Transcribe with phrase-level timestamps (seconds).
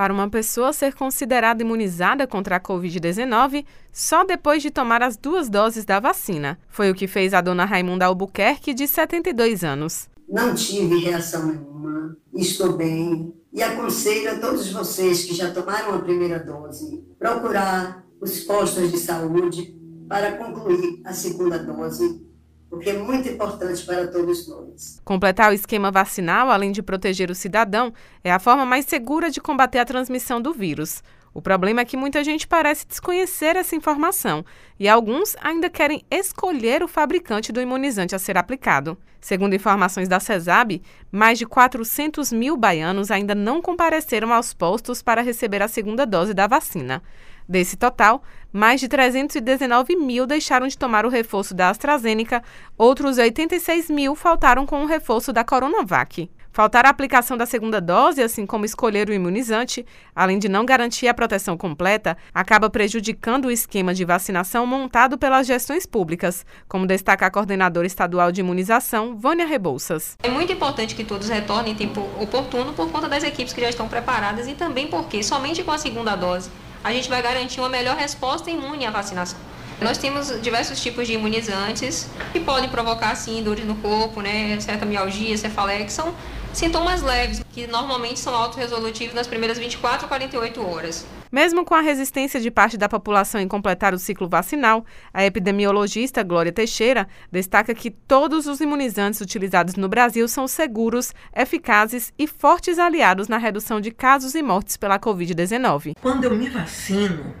[0.00, 5.50] para uma pessoa ser considerada imunizada contra a Covid-19 só depois de tomar as duas
[5.50, 6.58] doses da vacina.
[6.70, 10.08] Foi o que fez a dona Raimunda Albuquerque, de 72 anos.
[10.26, 15.98] Não tive reação nenhuma, estou bem e aconselho a todos vocês que já tomaram a
[15.98, 19.78] primeira dose procurar os postos de saúde
[20.08, 22.26] para concluir a segunda dose
[22.70, 25.02] porque é muito importante para todos nós.
[25.04, 27.92] Completar o esquema vacinal, além de proteger o cidadão,
[28.22, 31.02] é a forma mais segura de combater a transmissão do vírus.
[31.34, 34.44] O problema é que muita gente parece desconhecer essa informação
[34.78, 38.96] e alguns ainda querem escolher o fabricante do imunizante a ser aplicado.
[39.20, 40.82] Segundo informações da CESAB,
[41.12, 46.34] mais de 400 mil baianos ainda não compareceram aos postos para receber a segunda dose
[46.34, 47.02] da vacina.
[47.50, 48.22] Desse total,
[48.52, 52.44] mais de 319 mil deixaram de tomar o reforço da AstraZeneca,
[52.78, 56.30] outros 86 mil faltaram com o reforço da Coronavac.
[56.52, 61.08] Faltar a aplicação da segunda dose, assim como escolher o imunizante, além de não garantir
[61.08, 67.26] a proteção completa, acaba prejudicando o esquema de vacinação montado pelas gestões públicas, como destaca
[67.26, 70.16] a coordenadora estadual de imunização, Vânia Rebouças.
[70.22, 73.70] É muito importante que todos retornem em tempo oportuno por conta das equipes que já
[73.70, 76.48] estão preparadas e também porque somente com a segunda dose
[76.82, 79.38] a gente vai garantir uma melhor resposta imune à vacinação.
[79.80, 84.84] Nós temos diversos tipos de imunizantes que podem provocar, sim, dores no corpo, né, certa
[84.84, 86.14] mialgia, cefaleia, que são
[86.52, 91.06] sintomas leves, que normalmente são autorresolutivos nas primeiras 24 a 48 horas.
[91.30, 94.84] Mesmo com a resistência de parte da população em completar o ciclo vacinal,
[95.14, 102.12] a epidemiologista Glória Teixeira destaca que todos os imunizantes utilizados no Brasil são seguros, eficazes
[102.18, 105.94] e fortes aliados na redução de casos e mortes pela Covid-19.
[106.02, 107.32] Quando eu me vacino,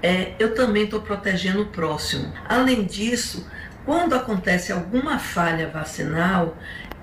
[0.00, 2.32] é, eu também estou protegendo o próximo.
[2.48, 3.44] Além disso,
[3.84, 6.56] quando acontece alguma falha vacinal,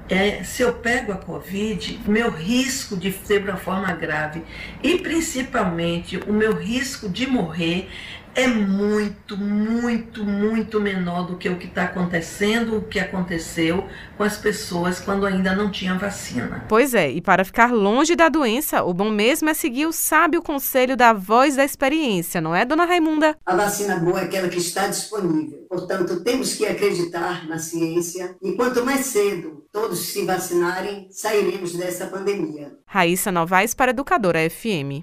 [0.09, 4.43] é, se eu pego a Covid, o meu risco de ter uma forma grave
[4.81, 7.88] e principalmente o meu risco de morrer
[8.35, 13.86] é muito, muito, muito menor do que o que está acontecendo, o que aconteceu
[14.17, 16.64] com as pessoas quando ainda não tinha vacina.
[16.69, 20.42] Pois é, e para ficar longe da doença, o bom mesmo é seguir o sábio
[20.42, 23.36] conselho da voz da experiência, não é, dona Raimunda?
[23.45, 25.65] A vacina boa é aquela que está disponível.
[25.67, 32.07] Portanto, temos que acreditar na ciência e quanto mais cedo todos se vacinarem, sairemos dessa
[32.07, 32.77] pandemia.
[32.85, 34.93] Raíssa Novaes para Educadora FM.